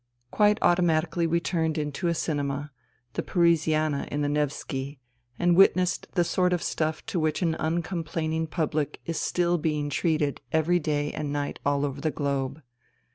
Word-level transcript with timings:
Quite 0.31 0.57
automatically 0.63 1.27
we 1.27 1.39
turned 1.39 1.77
into 1.77 2.07
a 2.07 2.15
cinema, 2.15 2.71
the 3.13 3.21
Parisiana 3.21 4.07
in 4.11 4.23
the 4.23 4.27
Nevski, 4.27 4.97
and 5.37 5.55
witnessed 5.55 6.07
the 6.15 6.23
sort 6.23 6.53
of 6.53 6.63
stuff 6.63 7.05
to 7.05 7.19
which 7.19 7.43
an 7.43 7.53
uncomplaining 7.59 8.47
public 8.47 8.99
is 9.05 9.19
still 9.19 9.59
being 9.59 9.91
treated 9.91 10.41
every 10.51 10.79
day 10.79 11.11
and 11.11 11.31
night 11.31 11.59
all 11.63 11.85
over 11.85 12.01
the 12.01 12.09
globe. 12.09 12.63